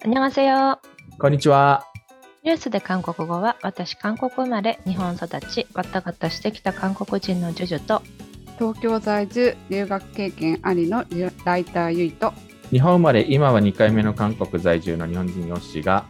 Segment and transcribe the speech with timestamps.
[0.00, 0.80] こんにちは。
[1.18, 1.84] こんにちは。
[2.42, 8.02] ニュースで韓国語は私韓国生まれ日本育ちわたバたしてきた韓国人のジュジュと
[8.58, 11.04] 東京在住留学経験ありの
[11.44, 12.32] ライターゆいと
[12.70, 16.06] 日本生まれ今は2回目の韓国在住の日本人ヨッシーが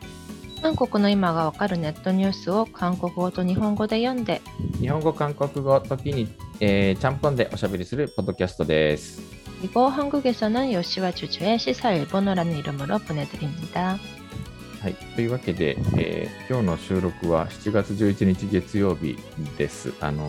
[0.62, 4.41] 韓国の今がわかるネットニュースを韓国語と日本語で読んで
[4.80, 6.29] 日本語韓国語時に、
[6.61, 9.32] えー、ちゃんぽんでおしゃべりするポッドキャストです。
[9.62, 13.97] 그리고 한국에서는 요시와 주주의 시사 일본어라는 이름으로 보내드립니다.
[14.82, 14.96] はい。
[15.16, 19.18] というわけで、えー今日の収録は7月11日月曜日
[19.57, 19.93] です。
[20.00, 20.28] あの、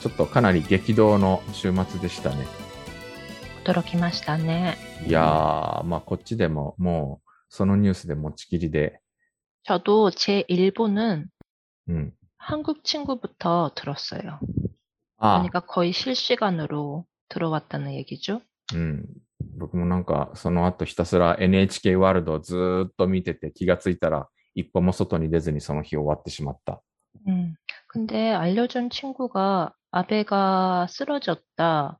[0.00, 2.46] ちょっとかなり激動の週末でしたね。
[3.64, 4.76] 驚きましたね.
[5.06, 9.00] いやー、まあこっちでももうそのニュースで持ちきりで、
[9.64, 11.26] 저도 제 일본은
[11.88, 12.12] うん。
[12.38, 14.38] 한국 친구부터 들었어요.
[15.18, 18.40] あ 그러니까 거의 실시간으로 들어왔다는 얘기죠.
[18.74, 19.04] うん。
[19.58, 26.80] 僕もなんかその後ひたすら NHK ワールドをずーっと見てて気がついたら一歩も外に出ずにその日終わってしまった。
[27.28, 27.54] 음,
[27.88, 31.98] 근데 알려준 친구가 아베가 쓰러졌다,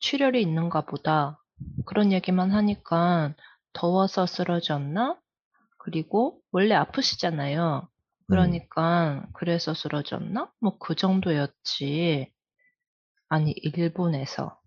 [0.00, 1.40] 출혈이 있는가 보다,
[1.86, 3.34] 그런 얘기만 하니까
[3.72, 5.18] 더워서 쓰러졌나?
[5.78, 7.88] 그리고 원래 아프시잖아요.
[8.28, 10.50] 그러니까 그래서 쓰러졌나?
[10.60, 12.32] 뭐 그 정도였지.
[13.28, 14.58] 아니, 일본에서.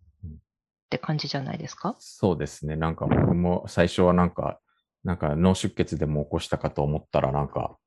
[0.90, 0.90] 음.
[0.90, 2.76] って感じじゃないですかそうですね。
[2.76, 4.60] なんか僕も最初はなんか、
[5.04, 7.78] なんか脳出血でも起こしたかと思ったらなんか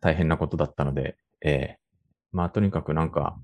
[0.00, 1.78] 大変なことだったので、ええ
[2.32, 3.36] まあとにかくなんか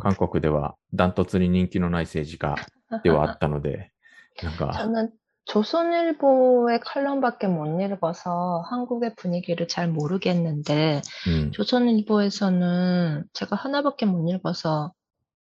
[0.00, 2.56] 韓国ではダントツに人気のない政治家
[3.02, 3.92] ではあったので、
[4.42, 5.10] なんか、 저는
[5.44, 14.92] 조선일보의 칼럼밖에 못 읽어서 한국의 분위기를 잘 모르겠는데, うん、 조선일보에서는 제가 하나밖에 못 읽어서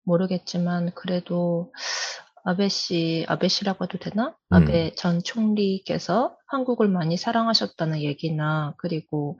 [0.03, 1.71] 모르겠지만, 그래도
[2.43, 4.27] 아베 씨, 아베 씨라고 해도 되나?
[4.27, 4.55] 음.
[4.55, 9.39] 아베 전 총리께서 한국을 많이 사랑하셨다는 얘기나, 그리고,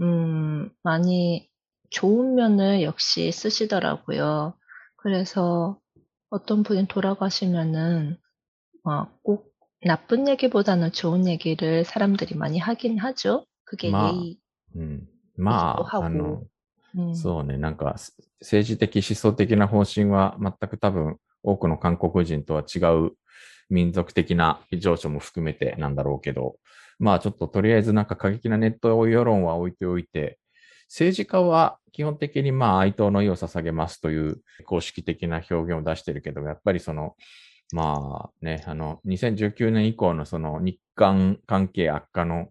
[0.00, 1.48] 음, 많이
[1.90, 4.54] 좋은 면을 역시 쓰시더라고요.
[4.96, 5.78] 그래서
[6.30, 8.18] 어떤 분이 돌아가시면은,
[8.84, 9.52] 어, 꼭
[9.84, 13.46] 나쁜 얘기보다는 좋은 얘기를 사람들이 많이 하긴 하죠.
[13.64, 14.38] 그게 마, 예의.
[14.76, 15.08] うん。
[15.36, 16.42] まとハあ、あの
[16.94, 23.11] グ、음, そうね、なんかす政治的思想的な方針は全く多分 多くの韓国人とは違う
[23.69, 26.57] 民族的な情緒も含めてなんだろうけど、
[26.97, 30.39] まあちょっととりあえずなんか過激なネット世論は置いておいて、
[30.87, 37.15] 政治家は基本的にまあ哀悼の意を捧げますという公式的な表現を出してるけど、やっぱりその、
[37.71, 42.49] まあね、あの、2019年以降のその日韓関係悪化の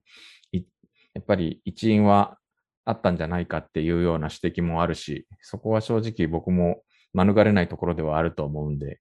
[0.52, 2.38] やっぱり一因は
[2.84, 6.82] あったんじゃないかっていうような指摘もあるし、そこは正直僕も
[7.14, 9.00] 免れないところではあると思うんで。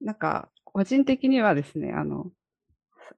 [0.00, 2.30] なんか、個人的にはですね、あの、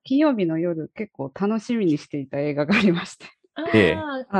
[0.04, 3.26] 金曜日の夜、結構楽しみにしていた映画がありまして。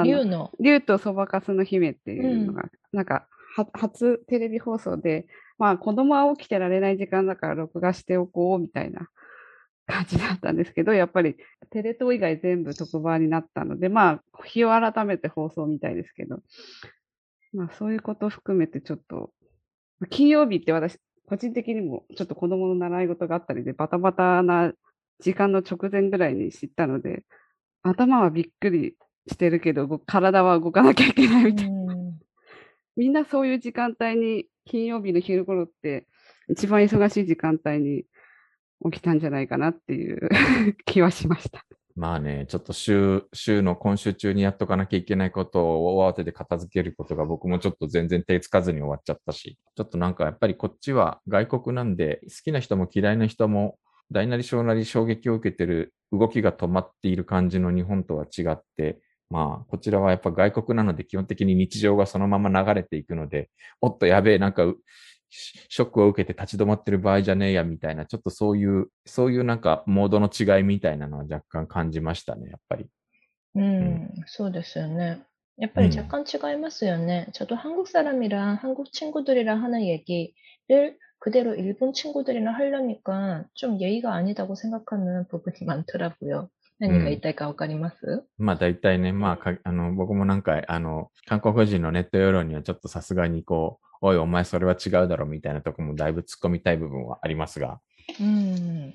[0.05, 0.51] 竜の。
[0.59, 3.29] 竜とそばかすの姫っていうのが、うん、なんか、
[3.75, 5.27] 初テレビ放送で、
[5.59, 9.09] まあ、子供は起きてられない時間だから録画しておこうみたいな
[9.87, 11.37] 感じだったんですけど、やっぱり
[11.71, 16.41] テレ東以外全部特番になったので、まあ、日を改めて放送みたいですけど、
[17.53, 19.31] まあそういうことを含めてちょっと
[20.11, 24.73] 金曜日って私個人的にもちょっと子供の習い事があったりでバタバタな
[25.21, 27.23] 時間の直前ぐらいに知ったので
[27.83, 28.97] 頭はびっくり
[29.29, 32.19] してるけど動体は動かなきゃいけないみたいな 음,
[32.97, 36.07] みんなそういう時間帯に金曜日の昼頃って
[36.49, 38.05] 一番忙しい時間帯に
[38.91, 40.29] 起きたんじゃないかなっていう
[40.85, 41.65] 気はしました。
[41.95, 53.79] まあね、ちょっと週、週の今週中にやっとかなきゃいけないことを慌てで片付けることが僕もちょっと全然手つかずに終わっちゃったし、ちょっとなんかやっぱりこっちは外国なんで好きな人も嫌いな人も
[54.11, 58.99] 大なり小なり衝撃を受けてる動きが止まっている感じの日本とは違って、
[59.29, 63.51] まあこちらはやっぱ外国なので基本的に日常がそのまま流れていくので、
[63.83, 64.65] おっとやべえ、なんか
[65.32, 72.88] シショックを受けて立ち止まってる場合じゃねえやみたいな、ちょっとそういう、そういうなんかモードの違いみたいなのは若干感じましたね、やっぱり。
[73.56, 75.20] 음, そうですよね.
[75.60, 75.96] 약간 음.
[75.98, 77.28] 약간違いますよね.
[77.34, 80.34] 저도 한국 사람이랑 한국 친구들이랑 하는 얘기를
[81.20, 86.50] 그대로 일본 친구들이랑 하려니까 좀 예의가 아니다고 생각하는 부분이 많더라고요.
[86.80, 97.81] 何が言いたいかわかりますまあ大体ね、まあか、あの、僕もなんか、あの、韓国人のネット世論にはちょっとさすがにこう、 おいお前それは違うだろみたいなとこもだいぶ突っ込みたい部分はありますが、
[98.21, 98.93] 음,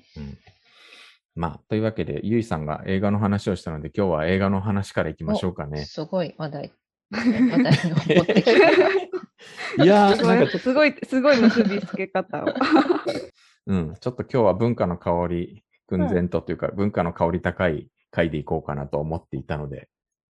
[1.34, 5.84] まあ、というわけで、ゆいさんが映画の話をしたので、今日は映画の話からいきましょうかね。
[5.84, 6.72] すごい話題。
[7.10, 8.52] 話題を持ってきた。
[9.84, 12.48] いやー、すごいすごい、すごい結びつけ方を。
[13.66, 19.88] うん、ちょっと今日は文化の香り、訓前とというか、文化の香り高い回でいこうかなと思っていたので、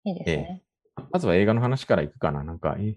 [0.05, 0.63] いいですね。
[1.11, 2.45] まずは映画の話からいくかな。
[2.45, 2.95] なんか、え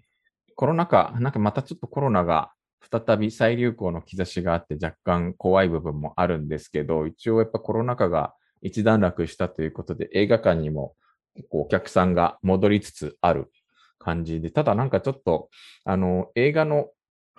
[0.56, 2.52] コロナ禍、なんかまたちょっとコロナが
[2.92, 10.96] 再び再流行の兆しがあって若干怖い部分もあるんですけど、一応やっぱコロナ禍が一段落したということで映画館にも
[11.36, 13.52] 結構お客さんが戻りつつある
[14.00, 15.50] 感じで、ただなんかちょっと、
[15.86, 16.90] あの、映画の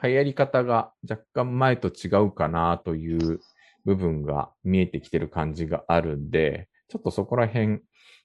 [0.03, 3.41] 流行り方が若干前と違うかなという
[3.85, 7.81] 部分が見えてきてる感じがあるんで、ちょっとそこら辺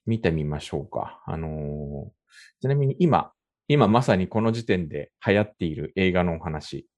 [0.06, 1.22] 見てみましょうか。
[1.26, 2.20] あのー
[2.60, 3.32] ちなみに今、
[3.72, 6.88] 今まさにこの時点で流行っている映画のお話。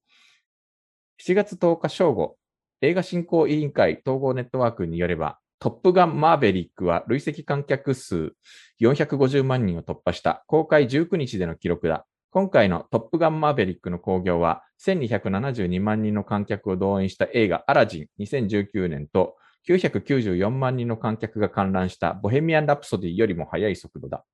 [1.23, 2.37] 7月10日正午、
[2.81, 8.33] 映画振興委員会統合ネットワークによれば、トップガンマーベリックは累積観客数
[8.81, 12.07] 450万人を突破した公開19日での記録だ。
[12.31, 19.37] 今回のトップガンマーベリックの興行は1272万人の観客を動員した映画アラジン2019年と
[19.69, 24.25] 994万人の観客が観覧したボヘミアン・ラプソディよりも速い速度だ。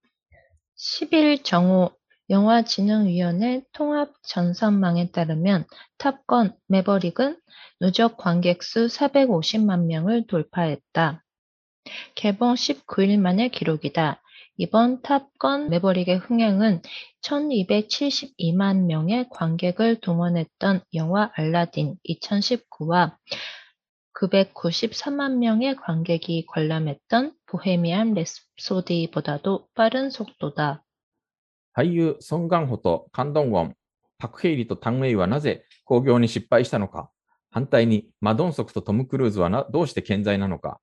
[0.78, 1.97] 11.5
[2.30, 5.64] 영화진흥위원회 통합전산망에 따르면
[5.98, 7.38] 탑건 매버릭은
[7.80, 11.24] 누적 관객 수 450만 명을 돌파했다.
[12.14, 14.20] 개봉 19일 만의 기록이다.
[14.56, 16.82] 이번 탑건 매버릭의 흥행은
[17.22, 23.16] 1272만 명의 관객을 동원했던 영화 알라딘 2019와
[24.20, 30.84] 993만 명의 관객이 관람했던 보헤미안 랩소디보다도 빠른 속도다.
[31.77, 33.75] 俳優ソン・ガンホとカン・ドンウォン、
[34.17, 37.09] パク・ヘイリとタン・ウェイはなぜ興行に失敗したのか
[37.51, 40.79] 反対にマドンソクとトム・クルーズはなどうして健在なのか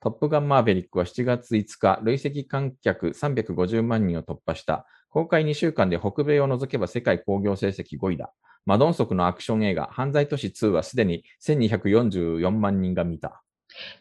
[0.00, 4.86] トップガンマーベリックは7月5日、累積観客350万人を突破した。
[5.10, 8.32] 公開2週間で北米を除けば世界興行成績5位だ。
[8.64, 13.42] マドンソクのアクション映画、犯罪都市2はすでに1244万人が見た。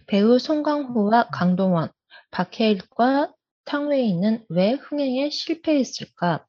[0.06, 1.90] 배우 송강호와 강동원,
[2.30, 3.34] 박해일과
[3.65, 6.47] 탕웨이는 왜 흥행에 실패했을까?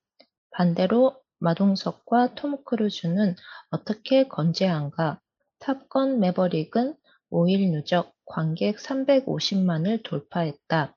[0.52, 3.36] 반대로 마동석과 톰 크루즈는
[3.70, 5.20] 어떻게 건재한가?
[5.60, 6.96] 탑건 매버릭은
[7.32, 10.96] 5일 누적 관객 350만을 돌파했다.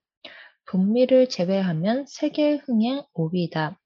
[0.66, 3.76] 북미를 제외하면 세계 흥행 5위다.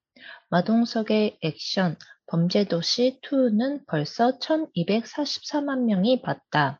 [0.51, 1.97] 마동석의 액션
[2.27, 6.80] 범죄도시 2는 벌써 1244만 명이 봤다.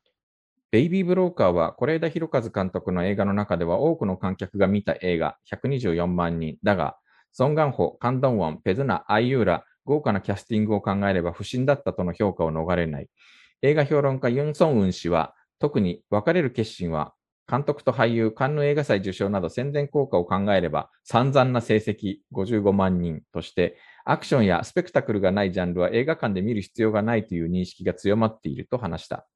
[0.73, 6.97] ベイビー・ブローカーは是枝裕和監督の映画の中では多くの観客が見た映画124万人だが、
[7.33, 13.09] ソン・ガンホ、カン・ドンウォン、ペズナ、アイユーラ、豪華なキャスティングを考えれば不審だったとの評価を逃れない。
[13.63, 17.15] 映画評論家ユン・ソンウン氏は、特に別れる決心は、
[17.51, 29.27] 監督と俳優、カンヌ映画祭受賞など宣伝効果を考えれば散々な成績55万人として、アクションやスペクタクルがないジャンルは映画館で見る必要がないという認識が強まっていると話した。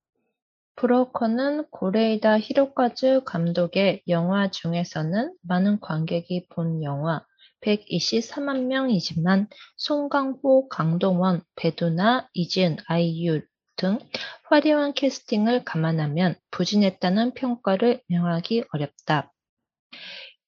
[0.77, 7.25] 브로커는 고레이다 히로카즈 감독의 영화 중에서는 많은 관객이 본 영화
[7.61, 13.41] 124만 명이지만 송강호, 강동원, 배두나, 이지은, 아이유
[13.77, 13.99] 등
[14.45, 19.33] 화려한 캐스팅을 감안하면 부진했다는 평가를 명하기 어렵다.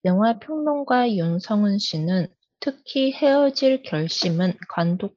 [0.04, 2.28] 영화 평론가 윤성은 씨는
[2.60, 5.16] 특히 헤어질 결심은 감독,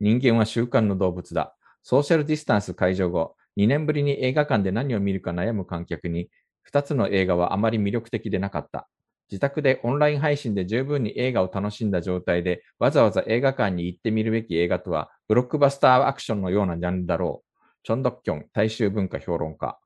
[0.00, 1.56] 人間は習慣の動物だ。
[1.82, 6.28] ソーシャルディスタンス解除後、2年ぶりに映画館で何を見るか悩む観客に、
[6.72, 8.88] 2つの映画はあまり魅力的でなかった。
[9.30, 17.60] 自宅でオンライン配信で十分に映画を楽しんだ状態で、わざわざ映画館に行ってみるべき映画とは、ブロックバスターアクションのようなジャンルだろう。
[17.82, 19.78] チョンドッキョン、大衆文化評論家。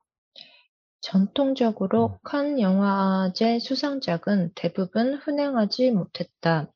[1.01, 6.67] 전통적으로 칸 영화제 수상작은 대부분 흥행하지 못했다.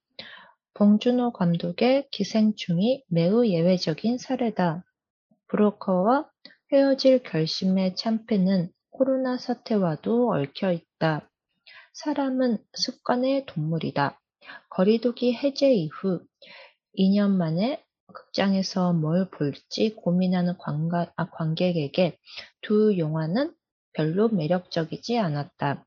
[0.76, 4.85] 봉준호 감독의 기생충이 매우 예외적인 사례다.
[5.49, 6.28] 브로커와
[6.71, 11.30] 헤어질 결심의 참패는 코로나 사태와도 얽혀 있다.
[11.95, 14.21] 사람은 습관의 동물이다.
[14.68, 16.21] 거리두기 해제 이후
[16.99, 22.18] 2년 만에 극장에서 뭘 볼지 고민하는 관가, 아, 관객에게
[22.61, 23.54] 두 영화는
[23.95, 25.87] 별로 매력적이지 않았다.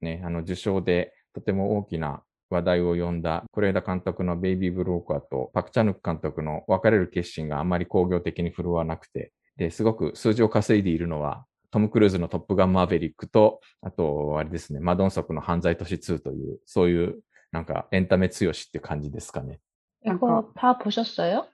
[0.00, 17.20] ね、あの受賞でとても大きな話題を呼んだ、是枝監督のベイビー・ブローカーとパク・チャヌク監督の別れる決心があまり工業的に振るわなくて、で、すごく数字を稼いでいるのは、トム・クルーズのトップガン・マーヴェリックと、あと、あれですね、マドンソクの犯罪都市2という、そういう、
[17.52, 19.60] なんかエンタメ強しっていう感じですかね。
[20.04, 21.46] 이거 다 보셨어요?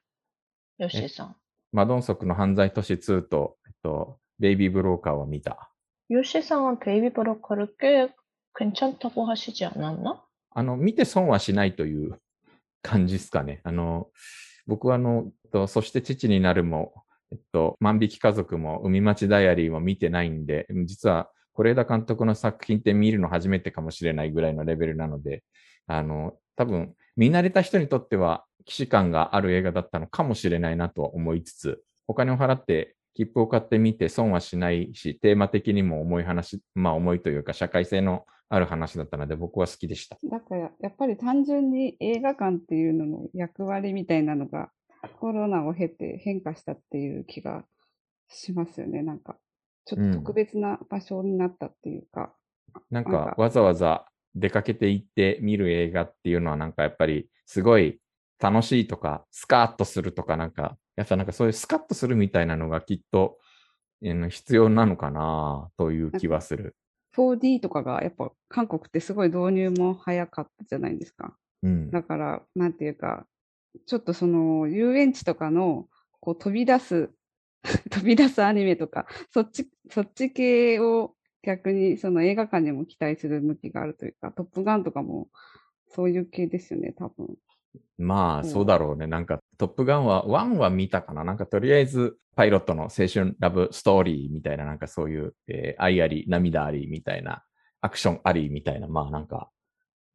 [0.81, 1.35] 요시상.
[1.73, 5.71] マドンソクの犯罪都市2と、えっと、ベイビー・ブローカーは見た。
[6.11, 8.13] 요시상은 베이비 브로커를 꽤
[8.57, 10.23] 괜찮다고 하시지 않았나?
[10.55, 12.19] あの、見て損はしないという
[12.83, 13.61] 感じですかね。
[13.65, 14.09] あの、
[14.67, 16.93] 僕はあの、えっとそして父になるも、
[17.33, 25.43] えっと、万引き家族も海町ダイアリーも見てないんで、実は、是枝監督の作品って見るの初めてかもしれないぐらいのレベルなので、
[25.87, 40.18] あの、多分、見慣れた人にとっては、既視感がある映画だったのかもしれないなと思いつつ、お金を払って切符を買ってみて損はしないし、テーマ的にも重い話、まあ重いというか社会性の ある話だったので僕は好きでした。
[40.24, 44.70] だから、やっぱり単純に映画館っていうのの役割みたいなのが
[45.20, 47.66] コロナを経て変化したっていう気が
[48.30, 49.02] しますよね。
[49.04, 49.38] なんか、
[49.86, 52.34] ちょっと特別な場所になったっていうか。
[52.90, 58.00] なんなんかかわざわざ出かけて行って見る映画っていうのはなんかやっぱりすごい
[58.40, 63.38] 楽しいとかスカッとするとかなんかやっぱなんかそういうスカッとするみたいなのがきっと
[64.04, 66.76] えー必要なのかなという気はする。
[67.18, 71.36] 4D とかがやっぱ韓国ってすごい導入も早かったじゃないですか。
[71.64, 71.92] うん。
[71.92, 73.26] だから、なんていうか、
[73.86, 75.88] ちょっとその遊園地とかの
[76.20, 77.12] こう飛び出す、
[77.90, 85.30] 飛び出すアニメとか、そっち、そっち系を逆にその映画館にも期待する向きがあるというか、トップガンとかも
[85.90, 87.36] そういう系ですよね、多分。
[87.98, 88.46] まあ、うん。
[88.46, 89.08] そうだろうね。
[89.08, 91.24] なんか、トップガンは、ワンは見たかな。
[91.24, 97.44] なんか、とりあえず、パイロットの青春ラブストーリーみたいな、なんかそういう、えー愛あり、涙ありみたいな、
[97.82, 99.50] アクションありみたいな、まあなんか、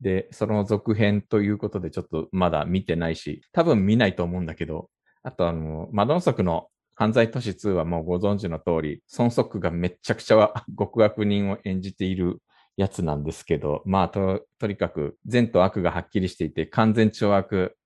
[0.00, 4.90] で、その続編ということで、ちょっとまだ見てないし、多分見ないと思うんだけど、
[5.22, 12.40] あとあの、マドンソクの犯罪都市2はもうご存知の通り、孫ソクがめっちゃくちゃ極悪人を演じている
[12.76, 17.76] やつなんですけど、まあと、とにかく善と悪がはっきりしていて、完全懲悪、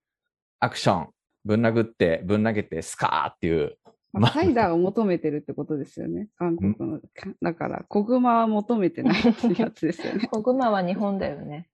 [0.59, 1.07] アクション、
[1.45, 3.77] ぶん殴って、ぶん投げて、スカーっていう。
[4.13, 7.01] まあ、サイダーを求めてるってことですよね、 韓国の。
[7.41, 10.27] だから、小熊は求めてないってやつですよね。
[10.31, 11.69] 小熊は日本だよね。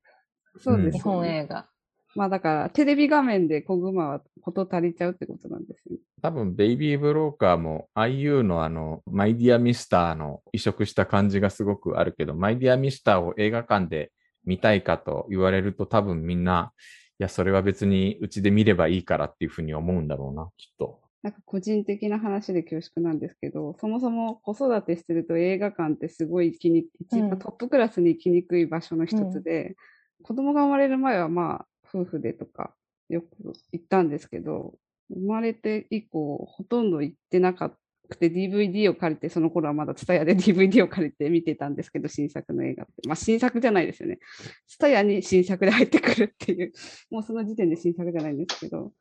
[0.57, 1.67] そうです、ね、日本映画。
[2.15, 5.97] まあだから、テレビ画面で小熊は事足りちゃうってことなんですね。
[6.21, 14.11] 多分、ベイビー・ブローカーも、IU のあの、マイ・ディア・ミスターの移植した感じがすごくあるけど、マイ・ディア・ミスターを映画館で
[14.45, 16.71] 見たいかと言われると多分みんな、
[17.19, 21.01] いや、それは別にうちで見ればいいからっていうふうに思うんだろうな、きっと。
[21.23, 29.75] なんか個人的な話で恐縮なんですけど、そもそも子育てしてると映画館ってすごい行きに、一うん番トップクラスに行きにくい場所の一うんつで、
[30.21, 32.73] 子供が生まれる前はまあ夫婦でとか
[33.09, 33.27] よく
[33.71, 34.75] 行ったんですけど、
[35.09, 37.75] 生まれて以降ほとんど行ってなか
[38.09, 43.07] くて DVD を借りて、その頃はまだ TSUTAYA で DVD を借りて見てたんですけど、新作の映画って。
[43.07, 44.19] まあ新作じゃないですよね。
[44.79, 46.73] TSUTAYA に新作で入ってくるっていう、
[47.09, 48.91] もうその時点で新作じゃないんですけど、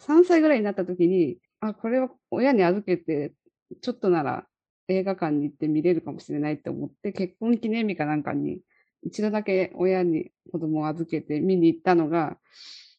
[0.00, 3.32] 3歳ぐらいになった時に、あ、これは親に預けて、
[3.80, 4.46] ちょっとなら
[4.88, 8.60] 映画館に行って見れるかもしれないと思って、結婚記念日かなんかに、
[9.02, 12.36] 一度だけ親に子供を預けて見に行ったのが、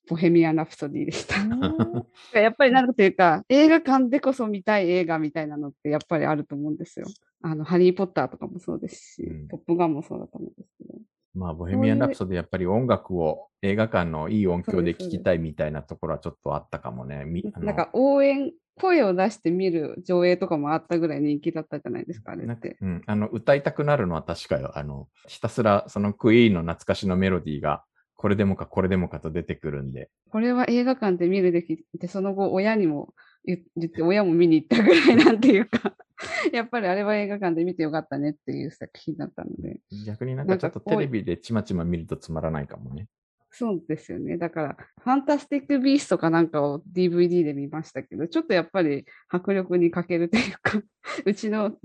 [0.10, 1.36] ボヘミアン・ラプソディでした。
[1.38, 2.06] 음.
[2.34, 7.06] やっぱりなんていうか、映画館でこそ見たい映画みたいなのってやっぱりあると思うんですよ。
[7.42, 11.00] あの、ハリー・ポッターとかもそうですし、うんトップガンもそうだと思うんですけど。
[11.34, 17.26] まあ、ボヘミアン・ラプソディ、やっぱり音楽を映画館のいい音響で聴きたいみたいなところはちょっとあったかもね。
[17.60, 22.78] なんか応援、声を出して見る上映とかもあったぐらい人気だったじゃないですか、あれって。
[22.82, 24.72] うん、あの歌いたくなるのは確かよ。
[24.76, 27.84] あの、ひたすらそのクイーンの懐かしのメロディーが、
[28.16, 30.10] これでもかこれでもかと出てくるんで。
[30.32, 33.14] これは映画館で見るべきって、その後親にも
[33.46, 35.96] 言言って、親も見に行ったぐらいなんていうか、
[36.52, 39.80] やっぱりあれは映画館で見てよかったねっていう作品だったので。
[40.06, 43.08] 逆になんかちょっとテレビでちまちま見るとつまらないかもね。
[43.51, 44.37] そうですよね。
[44.37, 50.83] だから、ファンタスティック・ビーストかなんかを DVD で見ましたけど、ちょっとやっぱり迫力に欠けるというか、
[51.25, 51.79] うちのちっ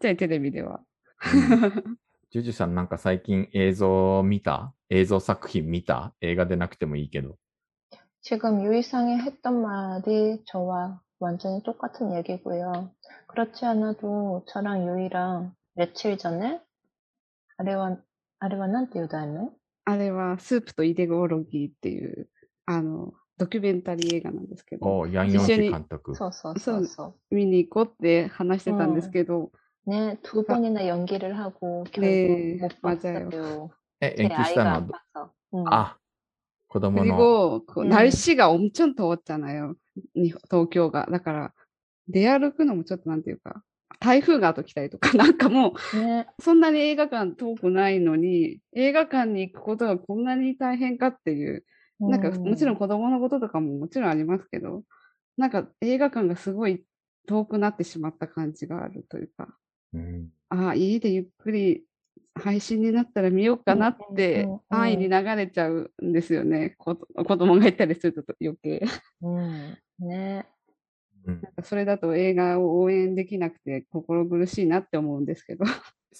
[0.00, 0.80] ちゃいテレビでは。
[2.30, 7.36] ジュジュさんなんか最近映像見た映像作品見た映画でなくてもいいけど。
[8.20, 12.90] 지금 유이상이 했던 말이 저와 완전히 똑같은 얘기고요.
[13.28, 16.60] 그렇지 않아도 저랑 유이랑 며칠 전에
[17.56, 17.96] あれは、
[18.40, 19.50] あれはなんていう題名
[19.88, 22.28] あれは、スープとイデゴロギーっていう、
[22.66, 26.14] あの、ドキュメンタリー映画なんですけど、おヤンヨンヒ監督。
[26.14, 29.50] そうそうそうそ見に行こうって話してたんですけど、
[29.86, 29.90] う。
[29.90, 33.28] ね、두 번이나 연기를 하고 네, 결국 못 맞아요.
[33.28, 33.70] 봤어요.
[34.00, 35.32] え、 제 延期したの 아이가 はど、 아파서.
[35.54, 35.98] 응.あ、
[36.68, 37.16] 子供の。
[37.16, 37.88] 그리고 그 음.
[37.88, 39.74] 날씨가 엄청 더웠잖아요.
[40.16, 41.06] 니- 東京が。
[41.10, 41.54] だから、
[42.08, 43.62] 出歩くのもちょっとなんていうか、
[43.99, 51.65] 台風があと来たりとか、なんかもう、ね、そんなに映画館遠くないのに、映画館に行くことがこんなに大変かっていう、
[51.99, 54.83] なんかもちろん子供のこととかももちろんありますけど、
[55.37, 56.83] なんか映画館がすごい
[57.27, 59.47] 遠くなってしまった感じがあるというか、
[59.93, 61.83] うん、ああ、家でゆっくり
[62.35, 68.85] 配信になったら見ようかなって安易に流れちゃうんですよね、うん、 子供がいたりすると余計。
[69.21, 70.47] うん、ね。
[71.26, 75.64] うんそれだと映画を応援できなくて心苦しいなって思うんですけど。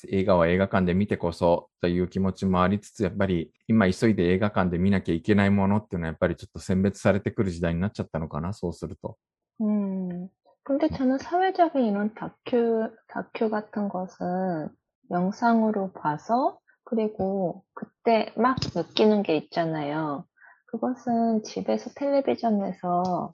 [0.08, 9.16] 映画は映画館で見てこそという気持ちもありつつ、やっぱり今急いで映画館で見なきゃいけないものっていうのはやっぱりちょっと選別されてくる時代になっちゃったのかな、そうすると。
[9.60, 10.28] 음,
[10.64, 14.68] 근데 저는 사회적인 이런 다큐, 다큐 같은 것은
[15.10, 20.26] 영상으로 봐서, 그리고 그때 막 느끼는 게 있잖아요.
[20.66, 23.30] 그것은 집에서 텔레비전에서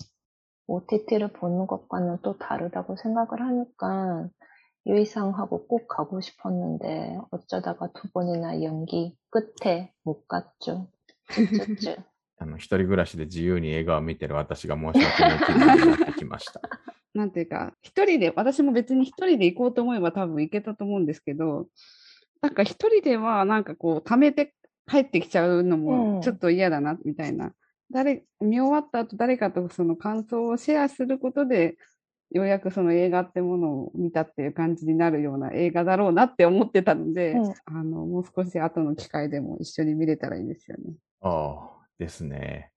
[0.67, 4.29] OTT를 보는 것과는 또 다르다고 생각을 하니까
[4.87, 10.89] 유이상하고 꼭 가고 싶었는데 어쩌다가 두 번이나 연기 끝에 못 갔죠.
[11.33, 11.97] 쭈쭈쭈.
[12.43, 16.63] あの、一人暮らしで自由に映画を見てる私が申し訳ない気分になってきました。
[17.13, 21.67] なんていうか、一人で、私も別に一人で行こうと思えば多分行けたと思うんですけど、
[22.41, 24.55] なんか一人ではなんかこう、貯めて
[24.91, 27.53] 帰ってきちゃうのうんもちょっと嫌だな、みたいな。
[27.92, 31.78] 誰、見終わった後誰かとその感想をシェアすることで、
[32.32, 40.96] ようやくその映画ってものを見たっていう感じになるような映画だろうなって思ってたので、うんあの、もう少し後の機会でも一緒に見れたらいいですよね。
[41.22, 42.72] ああ、ですね。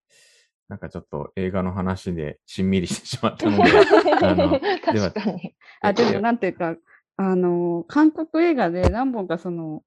[0.69, 3.65] なんかちょっと映画の話でしんみりしてしまったので、
[4.23, 4.61] あの、
[4.93, 5.57] では確かに。
[5.81, 6.77] あ、でえもなんていうか、
[7.17, 9.83] あの、韓国映画で何本かその、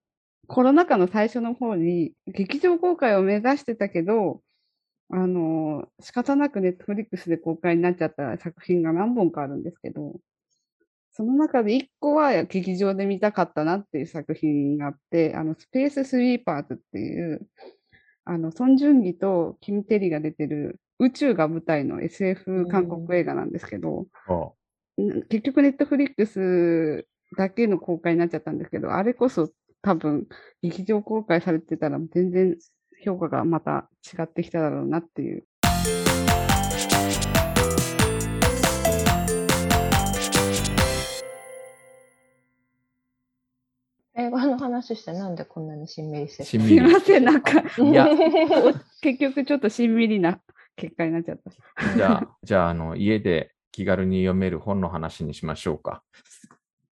[0.48, 4.42] コロナ禍の最初の方に劇場公開を目指してたけど、
[5.14, 10.20] あの、仕方なくネットフリックスで公開になっちゃった作品が何本かあるんですけど、
[11.12, 17.46] その中で一個は劇場で見たかったなっていう作品があって、あの、スペーススイーパーズっていう、
[18.24, 24.08] あの、ソン・ジュンギとキム・テリが出てる宇宙が舞台の SF 韓国映画なんですけど、
[24.98, 30.28] あん結局ネットフリックスだけの公開になっちゃったんですけど、あれこそ多分
[30.62, 32.58] 劇場公開されてたら全然
[33.04, 35.44] 評価がまた違ってきただろうなっていう。
[44.14, 48.08] 映画の話してなんでこんなにしんみりしてしんみりすいません、なんかいや
[49.02, 50.40] 結局ちょっとしんみりな
[50.76, 51.96] 結果になっちゃった。
[51.96, 56.04] じゃあ、じゃあ、あの、家で気軽に読める本の話にしましょうか。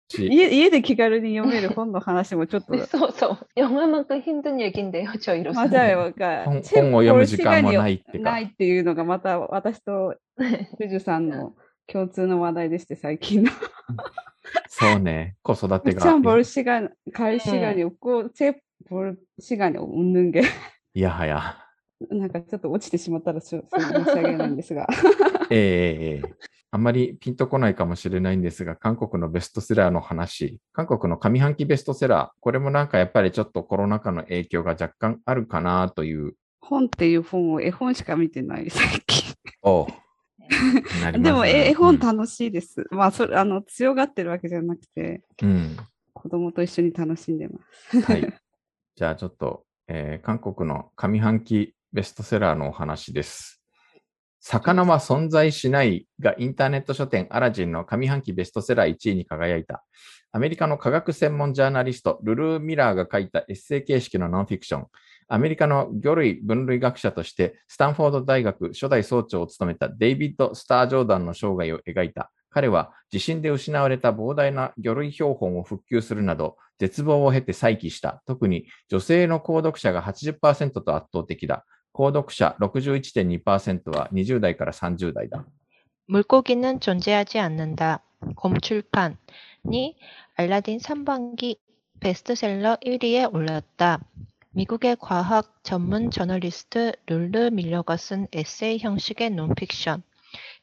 [0.09, 3.37] し家家で気軽に読める本の話もちょっと そうそう。
[3.57, 5.53] 영화만큼 힘든 얘긴데요, 저희로서.
[5.53, 10.15] まだよが本チェ本を読む時間もないってかないっていうのがまた私と
[10.79, 11.55] ジュジュさんの
[11.87, 13.51] 共通の話題でして最近の。
[14.69, 17.39] そうね、子育て 참 が、 벌 시간, 갈 네.
[17.39, 20.43] 시간이 없고, 제 볼 시간이 없는 게,
[20.93, 21.57] いやはや。
[22.11, 24.85] なんかちょっと落ちてしまったらしょ申し訳ないんですが。
[25.49, 26.35] え えええええ
[26.72, 39.34] あんまりピンとこないかもしれないんですが、韓国のベストセラーの話、韓国の上半期ベストセラー、これもなんかやっぱりちょっとコロナ禍の影響が若干あるかなという、本っていう本を絵本しか見てない、最近。
[39.62, 39.88] お
[41.12, 42.86] ねでも絵絵本うん楽しいです。
[42.90, 45.76] まあそれ、あの、強がってるわけじゃなくて、うん。
[46.12, 48.00] 子供と一緒に楽しんでます。
[48.00, 48.20] はい。
[48.96, 53.59] じゃあちょっと、えー韓国の上半期ベストセラーのお話です。
[54.40, 59.84] 魚は存在しないがインターネット書店アラジンの上半期ベストセラー1位に輝いた。
[60.32, 64.86] アメリカの科学専門ジャーナリストルルー・ミラーが書いたエッセイ形式のノンフィクション。
[65.28, 72.32] アメリカの魚類分類学者としてスタンフォード大学初代総長を務めたデイビッド・スター・ジョーダンの生涯を描いた。
[72.48, 78.22] 彼は地震で失われた膨大な魚類標本を復旧するなど、絶望を経て再起した。
[78.26, 81.64] 特に女性の購読者が80%と圧倒的だ。
[81.93, 85.45] 購読者61.2%は20代から30代だ。
[86.07, 88.03] 물고기는 존재하지 않는다.
[88.35, 89.97] 곰출판이
[90.35, 91.57] 알라딘 3반기
[91.99, 93.99] 베스트셀러 1위에 올랐다.
[94.51, 100.03] 미국의 과학 전문 저널리스트 룰르 밀러가 쓴 에세이 형식의 논픽션.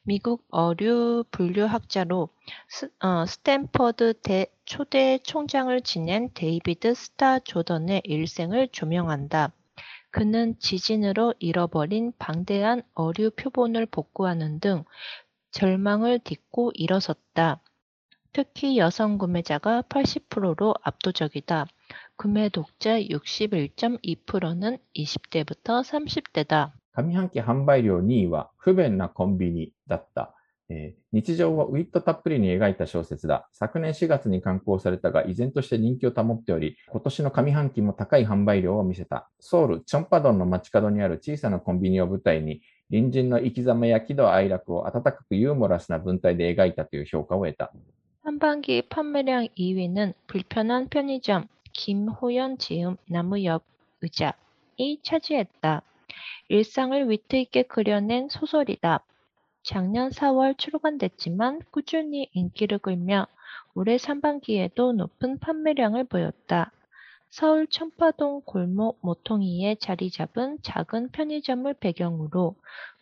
[0.03, 2.29] 미국 어류 분류학자로
[2.69, 9.51] 스, 어, 스탠퍼드 대 초대 총장을 지낸 데이비드 스타 조던의 일생을 조명한다.
[10.11, 14.83] 그는 지진으로 잃어버린 방대한 어류 표본을 복구하는 등
[15.51, 17.61] 절망을 딛고 일어섰다.
[18.31, 21.67] 특히 여성 구매자가 80%로 압도적이다.
[22.15, 26.71] 구매 독자 61.2%는 20대부터 30대다.
[26.95, 30.35] 上半期販売量2位は不便なコンビニだった。
[30.69, 33.47] えー日常をウィットたっぷりに描いた小説だ。
[33.53, 39.29] 昨年4月に刊行されたが、依然として人気を保っており、今年の上半期も高い販売量を見せた。
[39.39, 47.71] ソウル、チョンパドンの街角にある小さなコンビニを舞台に、隣人の生き様や喜怒哀楽を温かくユーモラスな文体で描いたという評価を得た。
[48.25, 53.63] 한반기 판매량 2위는 불편한 편의점 김호연 지음 나무 옆
[54.01, 55.83] 의자이 차지했다.
[56.49, 59.03] 일상을 위트 있게 그려낸 소설이다.
[59.67, 63.27] 작년 4월 출간됐지만 꾸준히 인기를 끌며
[63.75, 66.71] 올해 상반기에도 높은 판매량을 보였다.
[67.29, 72.55] 서울 청파동 골목 모퉁이에 자리 잡은 작은 편의점을 배경으로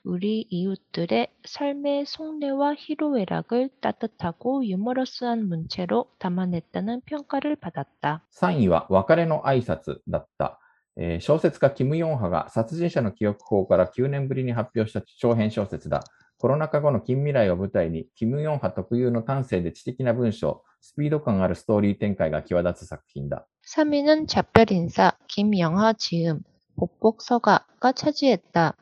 [0.04, 8.24] 우리 이웃들의 삶의 속내와 희로애락을 따뜻하고 유머러스한 문체로 담아냈다는 평가를 받았다.
[8.32, 10.60] 3位は別れの挨拶だった。
[10.96, 16.04] えー小説家キム・ヨンハが殺人者の記憶法から9年ぶりに発表した長編小説だ。
[16.38, 23.46] コロナ禍後の近未来を舞台に、キム・ヨンハ特有の端正で知的な文章、スピード感あるストーリー展開が際立つ作品だ。
[23.68, 26.42] 3위는 작별인사 김영하 지음
[26.76, 28.76] 복복서가가 차지했다.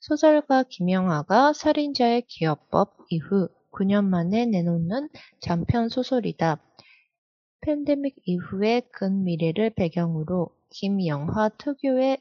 [0.00, 5.08] 소설가 김영하가 살인자의 기어법 이후 9년 만에 내놓는
[5.40, 6.58] 장편 소설이다.
[7.60, 12.18] 팬데믹 이후의 근미래를 배경으로 김영하 특유의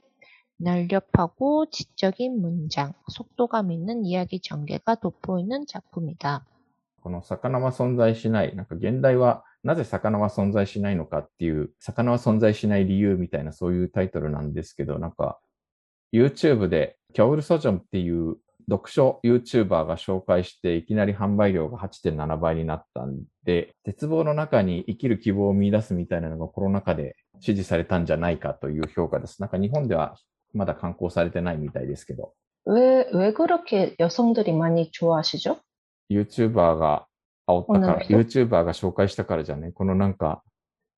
[0.57, 6.45] 날렵하고 지적인 문장, 속도감 있는 이야기 전개가 돋보이는 작품이다.
[7.01, 15.39] この魚は存在しない、なんか現代はなぜ魚は存在しないのかっていう、魚は存在しない理由みたいなそういうタイトルなんですけど、なんか
[16.13, 18.37] YouTube でキャオル・ソジョンっていう
[18.69, 29.41] 読書 YouTuber が紹介していきなり販売量が8.7倍になったんで、絶望の中に生きる希望を見出すみたいなのがコロナ禍で支持されたんじゃないかという評価です。
[29.41, 30.15] なんか日本では
[30.55, 32.33] まだ刊行されてないみたいですけど、
[32.65, 35.57] 왜, 왜 그렇게 여성들이 많이 좋아하시죠?
[36.09, 37.07] YouTuber が
[37.47, 40.43] 煽ったから、女の人 YouTuber が紹介したからじゃね、このなんか、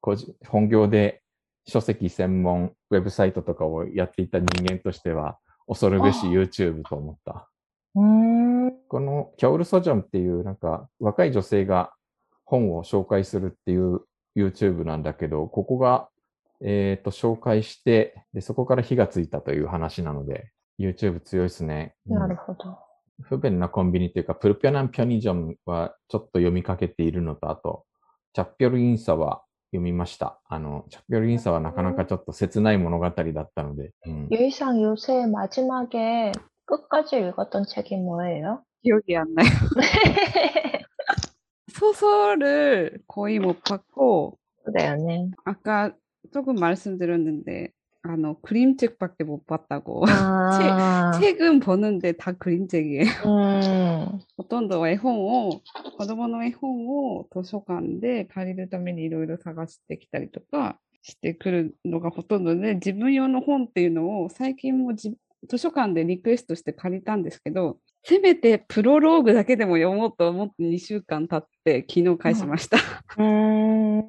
[0.02, 1.22] 個人本業で
[1.66, 7.48] 書籍専門ウェブサイトとかをやっていた人間としては、恐るべしあ YouTube と思った。
[7.96, 11.94] 음, このキャオル・ソジョンっていうなんか若い女性が
[12.44, 14.02] 本を紹介するっていう
[14.36, 16.10] YouTube なんだけど、ここが、
[16.62, 21.96] えっ、と、紹介して、で、そこから火がついたという話なので、YouTube 強いですね。
[22.08, 22.78] うん 나르호도.
[23.22, 27.86] 不便なコンビニというか、プルピョナンピョニジョンはちょっと読みかけているのと、あと、
[28.34, 30.40] チャッピョルインサは読みました。
[30.50, 36.32] あの、チャッピョルインサはなかなかちょっと切ない物語だったので、うん、 유이상 요새 마지막에
[36.66, 38.64] 끝까지 읽었던 책이 뭐예요?
[38.82, 39.48] 기억이 안 나요.
[41.72, 45.30] 소설을 거의 못 봤고, 그래요, 네.
[45.46, 45.94] 아까
[46.34, 47.72] 조금 말씀드렸는데,
[48.06, 50.06] 아, 너 그림책밖에 못 봤다고.
[50.08, 53.06] 아, 책은 보는데 다 그림책이에요.
[53.26, 55.62] 음, ほとんど絵本を、
[55.98, 65.16] 子供の絵本を図書館で借りるためにいろいろ探してきたりとかしてくるのがほとんどで、自分用の本っていうのを最近もじ
[65.48, 72.78] 図書館でリクエストして借りたんですけど、せめてプロローグだけでも読もうと思って2週間経って昨日返しました。
[73.18, 74.04] 음,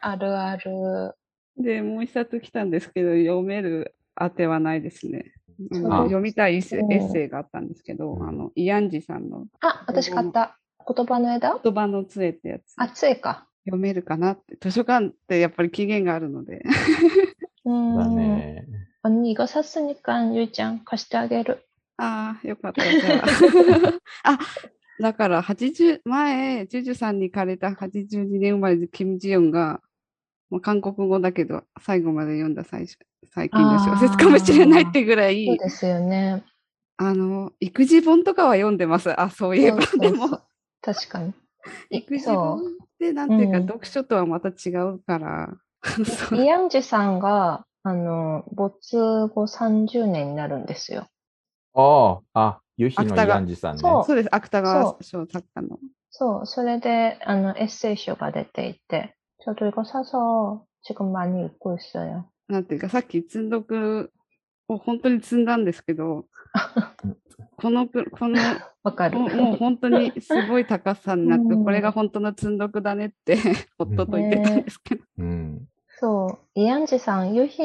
[0.00, 1.12] 아르아르.
[1.56, 5.32] で、もう一冊来たんですけど、読める当てはないですね。
[5.72, 10.56] あのあ読みたいエッセイうんエッセイがあったんですけど、あの、イアンジさんの 아,私買った。
[10.88, 12.72] 言葉の枝言葉の杖ってやつ。
[12.76, 13.46] あ、杖か。
[13.66, 14.56] 読めるかなって。
[14.58, 16.62] 図書館ってやっぱり期限があるので。
[17.66, 18.64] 음, だね。
[19.02, 21.58] 언니 이거 샀으니까 유이짱貸してあげる.
[21.98, 22.82] ああ、よかった。
[22.82, 23.22] じ ゃ
[24.24, 24.32] あ。
[24.32, 24.38] あ、
[24.98, 29.82] だから80、前、ジュジュさんに借りた82年生まれのキム・ジヨンが、
[30.49, 32.97] もう韓国語だけど、最後まで読んだ最初
[33.33, 36.43] 最近の小説かもしれないってぐらそうい、ですよね。
[36.97, 39.19] あの、育児本とかは読んでます。
[39.19, 39.81] あ、そういえば。
[39.81, 40.41] そうそうでそうも、
[40.81, 41.33] 確かに。
[41.89, 42.63] 育児そ本っ
[42.99, 45.53] てなんていうか、うん読書とはまた違うから。
[46.33, 51.07] イヤンジさんが、あの、没後30年になるんですよ。
[51.73, 53.81] ああ、あ、ユヒの芥川ヤンジさんね。
[53.81, 54.29] そうそうです。
[54.33, 55.79] 芥川そ賞作家の。
[56.09, 62.24] そう、それで、あの、エッセイ集が出ていて、 저도이거사서지금많이읽고있어요。
[62.48, 64.12] なんていうか、さっき積んどく
[64.68, 66.26] を本当に積んだんですけど、
[67.56, 68.38] このプ、この、
[68.82, 69.18] わかる。
[69.18, 73.38] もうもう本当にすごい高さになって、うんこれが本当の積んどくだねって、
[73.78, 75.02] 夫と言ってたんですけど。
[75.18, 75.68] うん。
[75.98, 77.62] そう、イアンジさん、ユヒ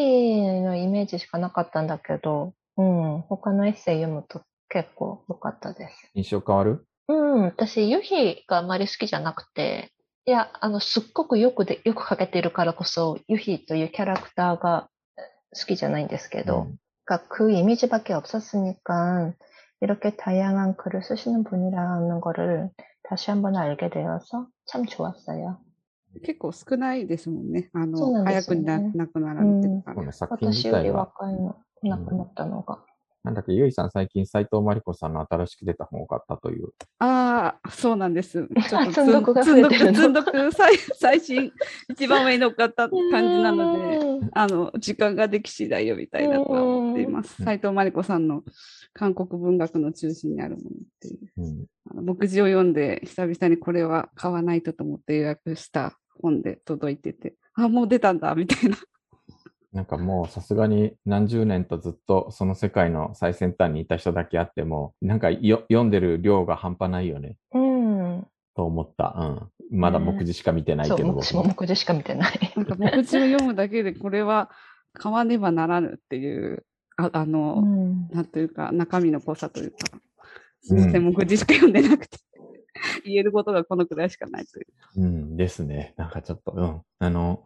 [0.61, 6.11] のイメージしかなかったんだけど、うん、他のエッセイ読むと結構良かったです。
[6.13, 9.93] 印象変わるうん、私、ユヒがあまり好きじゃなくて、
[10.29, 15.21] いや、あの、すっごくよくで、よく書けてるからこそ、ユヒというキャラクターがえ
[15.59, 16.77] 好きじゃないんですけど、 음.
[17.05, 19.33] 그러니까 그 이미지밖에 없었으니까
[19.81, 22.71] 이렇게 다양한 글을 쓰시는 분이라는 거를
[23.03, 25.59] 다시 한번 알게 되어서 참 좋았어요.
[26.23, 27.69] 結構少ないですもんね。
[27.73, 29.95] あそうの、なんですよね早くにな亡くなられてるから。
[29.95, 32.83] この作品自私より体は、若いの、亡くなったのが。
[33.22, 36.68] なんだっけ、ゆいさん最近斎藤真理子さんの新しく出た本を買ったという。
[37.00, 38.48] ああ、そうなんです。
[38.68, 41.52] ちょっと積んどくが増えてるの積んどく、積んどく最最新、
[41.90, 47.36] 一番上に乗っかった感じなので、うんあの、時間ができ次第読みたいなとは思っています。
[47.40, 48.42] うん斉藤真理子さんの
[48.92, 51.42] 韓国文学の中心にあるものっていう。
[51.42, 51.66] うん。
[51.90, 58.76] あの目次を読んで、久々にこれは買わないとと思って予約した本で届いてて、あ、もう出たんだ、みたいな。
[59.72, 68.26] なんかもうさすがに何十年とずっとその世界の最先端にいた人だけあっても、なんかよ読んでる量が半端ないよね、うん。
[68.56, 69.14] と思った。
[69.16, 69.78] うん。
[69.78, 72.52] まだ目次しか見てないそう、けど、僕私も目次しか見てない。
[72.56, 74.50] なんか目次を読むだけで、これは
[74.92, 76.64] 買わねばならぬっていう、
[76.96, 80.00] ああの、うんなんというか、中身の濃さというか、
[80.62, 82.18] すうんみません、目次しか読んでなくて、
[83.04, 84.66] 言えることがこのくらいしかないという。
[84.96, 85.94] うんですね。
[85.96, 86.80] なんかちょっと、うん。
[86.98, 87.44] あの、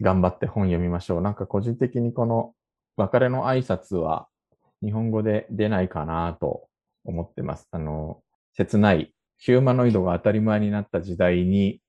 [0.00, 1.20] 頑張って本読みましょう。
[1.22, 2.54] なんか個人的にこの
[2.96, 4.28] 別れの挨拶は
[4.82, 6.68] 日本語で出ないかなと
[7.04, 7.66] 思ってます。
[7.70, 8.22] あの、
[8.54, 11.80] 切ないヒューマノイドが当たり前になった時代に、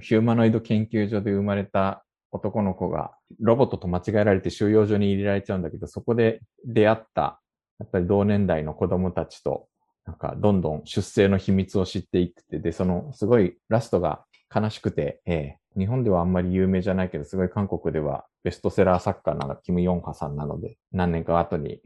[0.00, 7.40] ヒューマノイド研究所で生まれた男の子がロボットと間違えられて収容所に入れられちゃうんだけど、そこで出会った、
[7.78, 9.68] やっぱり同年代の子供たちと、
[10.04, 21.80] なんかどんどん出生の秘密を知っていくって、で、そのすごいラストが悲しくて、ええ日本ではあんまり有名じゃないけど、すごい韓国ではベストセラー作家なのキム・ヨンハさんなので、何年か後に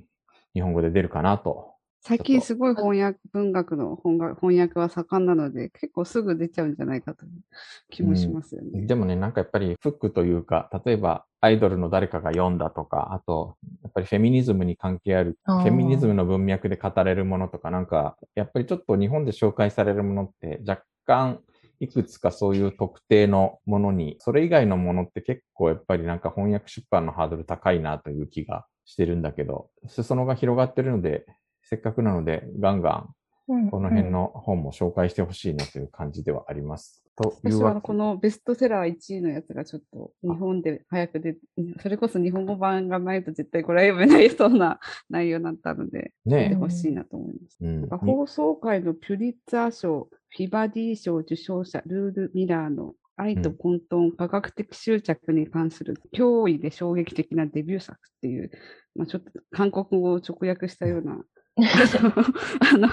[0.55, 1.73] 日本語で出るかなと。
[2.05, 7.31] 最近すごい翻訳、文学の翻訳翻訳は盛んなので、結構すぐ出ちゃうんじゃないかという
[7.90, 8.87] 気もしますよね。
[8.87, 21.40] でもね、なんかやっぱりフックというか、例えばアイドルの誰かが読んだとか、あと、やっぱりフェミニズムに関係ある、フェミニズムの文脈で語れるものとか、なんか、やっぱりちょっと日本で紹介されるものって若干
[21.83, 31.27] いくつかそういう特定のものに、それ以外のものって結構やっぱりなんか翻訳出版のハードル高いなという気がしてるんだけど、裾野が広がってるので、
[31.64, 33.09] せっかくなのでガンガン
[33.49, 37.02] うんこの辺の本も紹介してほしいなという感じではあります。
[37.16, 41.37] とい私はこのベストセラー1位のやつがちょっと日本で早く出
[41.81, 47.59] それこそ日本語版がないと絶対これは読めないそうな内容だったので、ねほしいなと思います。
[47.61, 47.88] うん。
[47.88, 58.51] 放送会のピュリッツァー賞、フィバディ賞受賞者、ルール・ミラーの愛と混沌、科学的執着に関する驚異で衝撃的なデビュー作っていう、
[58.94, 61.22] まあ、ちょっと韓国語を直訳したような
[62.75, 62.88] あの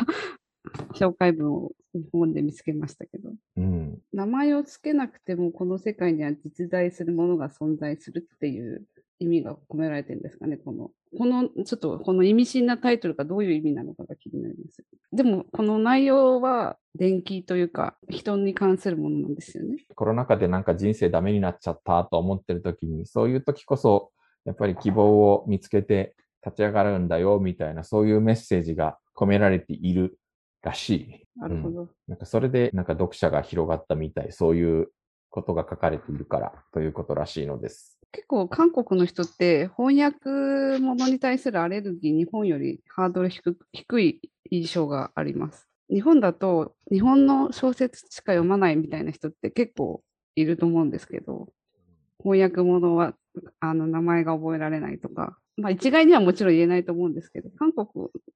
[0.94, 4.00] 紹介文を日本で見つけましたけど、うん。
[4.14, 8.84] 名前を付けなくてもこの世界には実在するものが存在するっていう
[9.20, 14.84] 意味が込められてるんですかね、この、この、ちょっとこの意味深なタイトルがどういう意味なのかが気になります。
[15.12, 19.78] でも、この内容は電気というか、人に関するものなんですよね。
[19.96, 24.12] コロナ禍でなんか人生ダメになっちゃったと思ってる時に、そういう時こそ、
[24.46, 30.18] やっぱり希望を見つけて立ち上がるんだよ、みたいな、そういうメッセージが込められている
[30.62, 31.26] らしい。
[31.36, 31.90] なるほど。
[32.08, 34.88] なんかそれでなんか読者が広がったみたい、そういう
[35.30, 37.98] ことが書かれているからということらしいのです。
[38.12, 45.68] 結構韓国の人って翻訳物に対するアレルギー、日本よりハードル低低い印象があります。
[45.92, 50.04] 日本だと日本の小説しか読まないみたいな人って結構
[50.36, 51.50] いると思うんですけど、
[52.22, 53.14] 翻訳物は
[53.60, 57.88] あの名前が覚えられないとか、まあ一概にはもちろん言えないと思うんですけど、韓国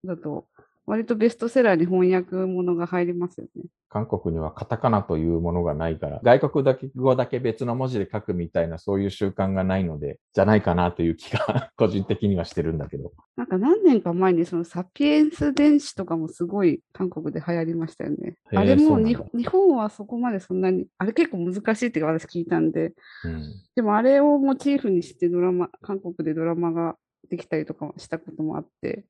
[0.06, 0.48] だと
[0.86, 3.64] 割とベストセラーに翻訳物が入りますよね。
[3.94, 13.14] 韓国にはカタカナというものがないから、外国だけ語だけ別の文字で書くみたいなそういう習慣がないので、じゃないかなという気が 個人的にはしてるんだけど。
[13.38, 18.36] なんか何年か前にそのサピエンス電子とかもすごい韓国で流行りましたよね。
[18.48, 19.16] あれも日
[19.48, 22.94] 本はそこまでそんなに、あれ結構難しいって私聞いたんで、
[23.26, 23.44] うん。
[23.76, 26.96] でもあれをモチーフにしてドラマ、韓国でドラマが
[27.30, 29.06] できたりとかしたこともあって、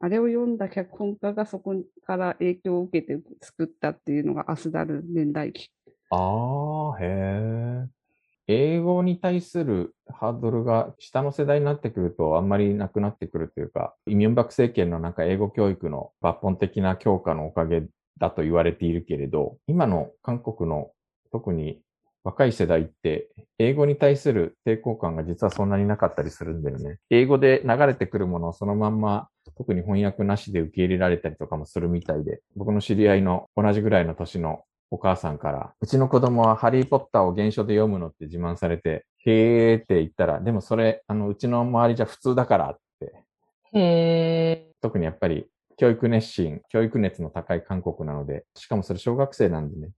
[0.00, 5.70] あれを読んだ脚本家がそこから影響を受けて作ったっていうのがアスダル年代記。
[6.10, 8.02] ああ、へえ。
[8.48, 17.84] 英語に対するハードルが下の世代になってくるとあんまりなくなってくるというか、イ・ミョンバク政権のなんか英語教育の抜本的な強化のおかげ
[18.18, 20.90] だと言われているけれど、今の韓国の
[21.30, 21.80] 特に
[22.24, 26.98] 若い世代って英語に対する抵抗感が実はそんなになかったりするんだよね。
[27.10, 44.72] 英語で流れてくるものをそのまんま特に翻訳なしで受け入れられたりとかもするみたいで、僕の知り合いの同じぐらいの年のお母さんから、うちの子供はハリーポッターを原書で読むのって自慢されて、へーって言ったら、でもそれ、あの、うちの周りじゃ普通だからって、へー。
[44.82, 49.90] 特にやっぱり教育熱心、教育熱の高い韓国なので、しかもそれ小学生なんでね。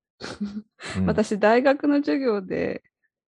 [0.99, 1.07] うん。
[1.07, 2.83] 私、大学の授業で、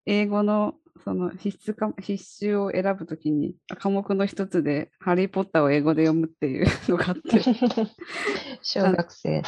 [0.07, 7.41] 英語のその必須か必修を選ぶときに、科目の一つで、ハリー・ポッターを英語で読むっていうのがあって、
[8.63, 9.43] 小学生。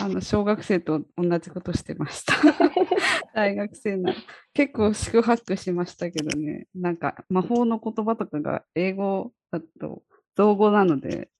[0.00, 2.34] あの小学生と同じことしてました。
[3.34, 4.12] 大学生な
[4.52, 10.02] 結構四苦八苦しましたけどね、なんか魔法の言葉とかが英語だと
[10.36, 11.30] 造語なので、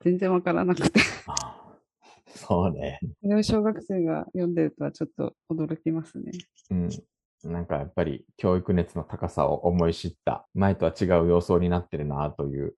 [0.00, 1.63] 全然わからなくて、あ
[2.34, 2.98] そうね。
[3.22, 6.32] それを小学生が読んでるとはちょっと驚きますね。
[6.70, 6.88] うん。
[7.44, 12.74] なんかやっぱり教育熱の高さを思い知った、前とは違う様相になってるなという、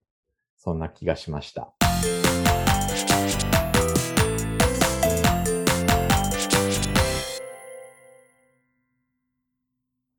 [0.56, 1.72] そんな気がしました。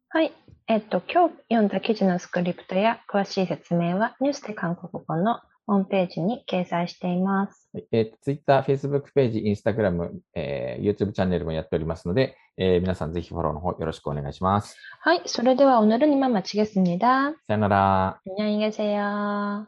[0.09, 0.33] はい。
[0.67, 7.68] えっと、今日読んだ記事のスクリプトや詳しい説明はニュースで韓国語のホームページに掲載しています。
[7.72, 14.76] はいえー、Twitter、Facebook ページ、Instagram、えー YouTube チャンネルもやっておりますので、えー皆さんぜひフォローの方よろしくお願いします。
[15.00, 15.22] はい.
[15.26, 17.34] それでは오늘은 이만 마치겠습니다.
[17.46, 18.20] さよなら。
[18.38, 19.66] 안녕히 계세요.